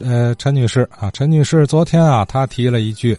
[0.00, 3.18] 呃，陈女士啊，陈女士昨天啊，她提了一句，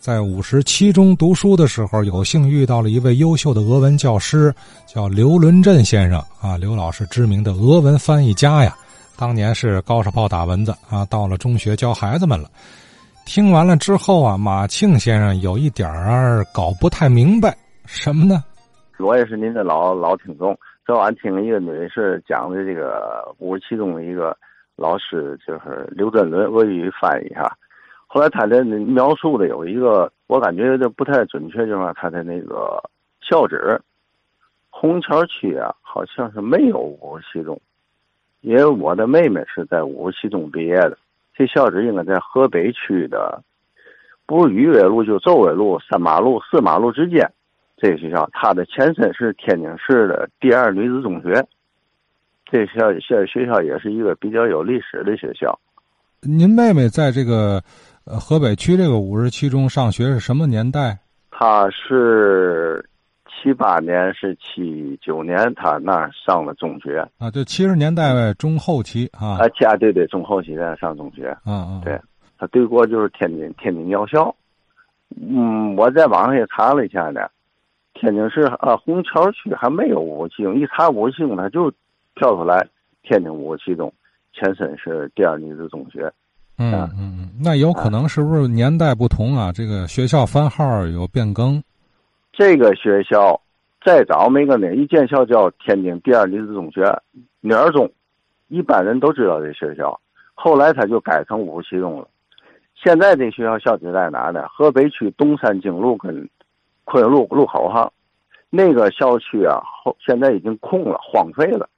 [0.00, 4.52] 在五十七中读书的时候，有幸遇到了一位优秀的俄文教师，
[4.86, 6.56] 叫刘伦振先生啊。
[6.56, 8.76] 刘老师知名的俄文翻译家呀，
[9.16, 12.50] 当年是高射炮打蚊子啊，到了中学教孩子们了。
[13.24, 18.42] 听完了之后啊，马庆先生有一点儿搞不太明白，什么呢？
[18.98, 24.36] 我也是您的老老听众，昨晚听一个女士讲的这个五十七中的一个。
[24.76, 27.50] 老师就是刘振伦，俄语翻译哈。
[28.06, 32.78] 后来他的描述的有一个，我感觉这不太准确，就是他的那个
[33.20, 33.80] 校址，
[34.70, 37.60] 红桥区啊，好像是没有五十七中，
[38.42, 40.96] 因为我的妹妹是在五十七中毕业的，
[41.34, 43.42] 这校址应该在河北区的，
[44.26, 47.30] 不是豫纬路就周纬路三马路四马路之间，
[47.76, 51.46] 这个学校，它的前身是天津市的第二女子中学。
[52.48, 55.58] 这学校现学校也是一个比较有历史的学校。
[56.22, 57.60] 您妹妹在这个
[58.04, 60.96] 呃河北区这个五十七中上学是什么年代？
[61.30, 62.88] 她是
[63.28, 69.38] 七八年，是七九年，她那上了中学啊，就七十年代中后期啊。
[69.38, 71.36] 啊，加对对，中后期在上中学。
[71.44, 71.80] 嗯嗯。
[71.84, 72.00] 对，
[72.38, 74.34] 她对过就是天津天津药校。
[75.20, 77.22] 嗯，我在网上也查了一下呢，
[77.94, 81.72] 天津市啊虹桥区还没有五十七中，一查五十七中，他就。
[82.16, 82.66] 跳出来，
[83.02, 83.92] 天津五十七中，
[84.32, 86.12] 前身是第二女子中学。
[86.58, 89.52] 嗯嗯嗯，那有可能是不是年代不同啊？
[89.52, 91.62] 这个学校番号有变更。
[92.32, 93.38] 这个学校
[93.84, 96.82] 再早没个哪一建校叫天津第二女子中学，
[97.40, 97.90] 女儿中，
[98.48, 100.00] 一般人都知道这学校。
[100.32, 102.08] 后来他就改成五十七中了。
[102.74, 104.46] 现在这学校校址在哪呢？
[104.48, 106.28] 河北区东山经路跟
[106.84, 107.92] 昆仑路路口上，
[108.48, 111.68] 那个校区啊，后现在已经空了，荒废了。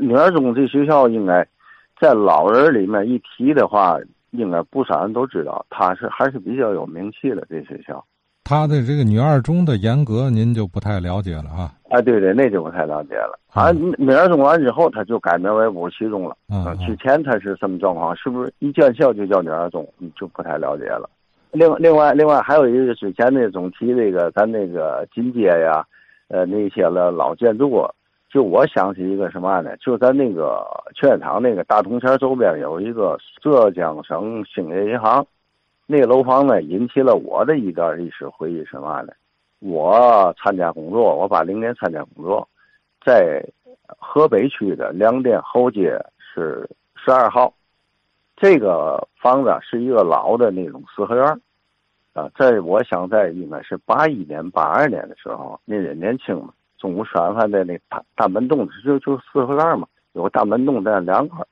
[0.00, 1.46] 女儿中这学校应该
[2.00, 3.98] 在老人里面一提的话，
[4.30, 8.02] 应该不少人都知道，它是还是比较有名气的这学校。
[8.42, 11.70] 他的这个女二中的严格，您就不太了解了啊？
[11.90, 13.38] 啊，对对，那就不太了解了。
[13.52, 16.36] 啊，女二中完之后，他就改名为五十七中了。
[16.48, 18.16] 嗯，之前他是什么状况？
[18.16, 19.86] 是不是一建校就叫女二中？
[19.98, 21.08] 你就不太了解了。
[21.52, 25.84] 另另外另外还有一个之前那总提这个咱那个金街呀，
[26.28, 27.86] 呃，那些了老建筑。
[28.30, 29.76] 就我想起一个什么呢？
[29.78, 30.64] 就在那个
[30.94, 35.26] 劝业场那个大铜钱周边有一个浙江省兴业银行，
[35.84, 38.64] 那个楼房呢引起了我的一段历史回忆。
[38.64, 39.12] 什么呢？
[39.58, 42.48] 我参加工作，我八零年参加工作，
[43.04, 43.44] 在
[43.98, 47.52] 河北区的粮店后街是十二号，
[48.36, 51.26] 这个房子是一个老的那种四合院
[52.12, 52.30] 啊。
[52.38, 56.54] 在我想在应该是八一年、八二年的时候，那人年轻嘛。
[56.80, 61.44] 中午吃完饭在那大大门洞就就四合院嘛，有个大门洞在两块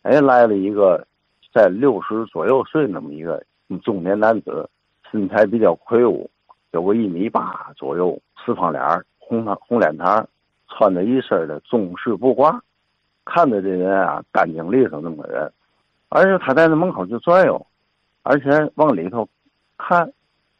[0.00, 1.06] 哎，来了一个
[1.52, 3.40] 在六十左右岁那么一个
[3.82, 4.68] 中年男子，
[5.10, 6.28] 身材比较魁梧，
[6.70, 8.82] 有个一米八左右，四方脸
[9.18, 10.24] 红红脸膛，
[10.68, 12.58] 穿着一身的中式布褂，
[13.26, 15.52] 看着这人啊干净利索那么个人，
[16.08, 17.66] 而且他在那门口就转悠，
[18.22, 19.28] 而且往里头
[19.76, 20.10] 看，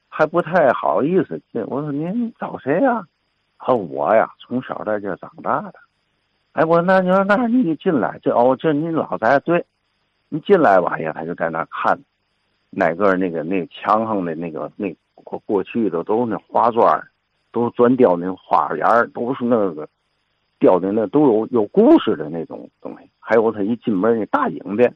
[0.08, 1.64] 还不太好意思进。
[1.66, 3.02] 我说您找谁呀？
[3.64, 5.74] 和我呀，从小在这长大的。
[6.50, 9.64] 哎，我说那你说那你进来，这哦，这你老在对，
[10.30, 10.94] 你进来吧。
[10.96, 11.96] 哎呀，他就在那看，
[12.70, 17.00] 哪个那个那墙上的那个那过去的都是那花砖，
[17.52, 19.88] 都是砖雕那花园都是那个
[20.58, 23.08] 雕的那都有有故事的那种东西。
[23.20, 24.92] 还有他一进门那大影的，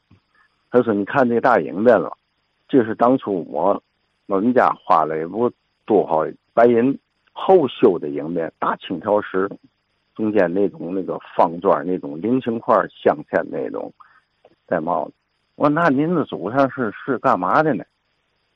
[0.72, 2.12] 他说你看这大影的了，
[2.66, 3.80] 这是当初我
[4.26, 5.48] 老人家花了也不
[5.84, 6.98] 多少白银。
[7.38, 9.48] 后修的迎面，大青条石，
[10.14, 13.92] 中间那种那个方砖那种菱形块镶嵌那种
[14.64, 15.12] 戴帽子。
[15.54, 17.84] 我说那您的祖上是是干嘛的呢？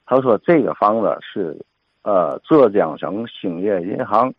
[0.07, 1.57] 他说这个房子是，
[2.03, 4.33] 呃，浙江省兴业银行，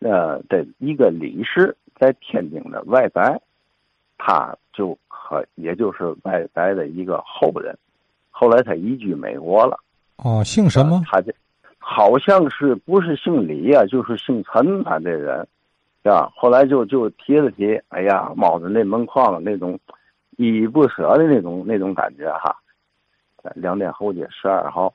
[0.00, 3.38] 呃的一个理事在天津的外宅，
[4.16, 7.76] 他就和也就是外宅的一个后人。
[8.30, 9.78] 后来他移居美国了。
[10.16, 11.02] 哦，姓什么？
[11.06, 11.32] 他这。
[11.86, 15.46] 好像是不是姓李呀，就是姓陈，他这人，
[16.02, 16.32] 是吧？
[16.34, 19.78] 后来就就提了提，哎呀，冒着那门框那种
[20.38, 22.56] 依依不舍的那种那种感觉哈。
[23.54, 24.94] 两店后街十二号，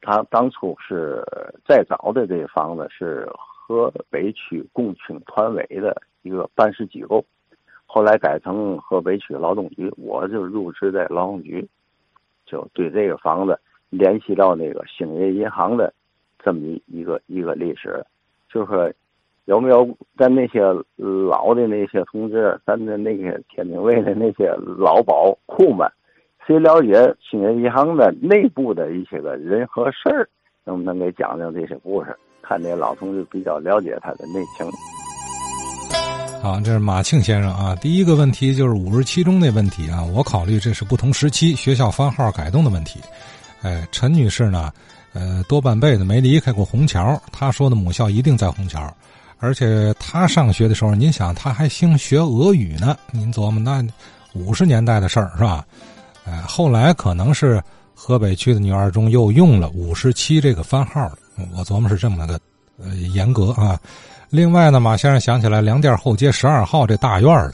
[0.00, 1.24] 他当初是
[1.64, 7.24] 再早的这房子是河北区共青团委的一个办事机构，
[7.86, 11.66] 后来改成河北区劳动局，我就入职在劳动局，
[12.44, 13.56] 就对这个房子
[13.88, 15.94] 联系到那个兴业银行的。
[16.42, 18.04] 这么一一个一个历史，
[18.52, 18.90] 就说
[19.46, 20.60] 有没有咱那些
[20.96, 25.90] 老的那些同志，咱的那些天津卫的那些老保库们，
[26.46, 30.28] 谁了解兴业银行的内部的一些个人和事儿，
[30.64, 32.16] 能不能给讲讲这些故事？
[32.40, 34.66] 看这老同志比较了解他的内情。
[36.40, 37.74] 好，这是马庆先生啊。
[37.76, 43.00] 第一个问题就是五十七中那问题啊，我考虑这是不同时期学校番号改动的问题。
[43.62, 44.70] 哎，陈女士呢，
[45.12, 48.94] 呃，多半辈子没离开过虹桥，他说的母校一定在虹桥，
[49.38, 52.96] 而且他上学的时候，您想，他还兴学俄语呢。
[53.10, 53.84] 您琢磨，那
[54.34, 55.64] 五十年代的事儿是吧？
[56.24, 57.60] 哎，后来可能是
[57.94, 61.10] 河北区的女二中又用了五十七这个番号。
[61.56, 62.38] 我琢磨是这么个
[62.82, 63.80] 呃严格啊。
[64.28, 67.52] 另外呢，马先生想起来粮店后街十二号这大院了，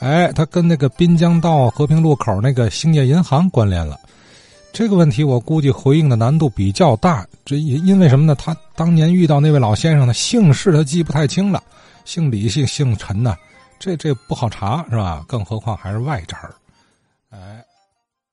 [0.00, 3.98] 哎，他跟那个滨江道和平路口那个兴业银行关联了。
[4.72, 7.26] 这个问题我估计回应的难度比较大。
[7.44, 8.34] 这因因为什么呢？
[8.34, 11.62] 他当年遇到那位老先生的姓氏他记不太清了，
[12.04, 13.36] 姓李姓姓陈呢，
[13.78, 15.24] 这这不好查是吧？
[15.28, 16.54] 更何况还是外侄儿，
[17.30, 17.64] 哎。